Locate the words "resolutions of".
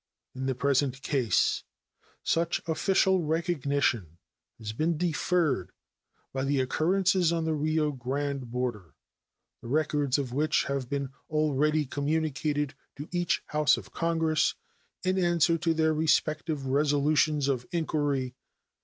16.65-17.67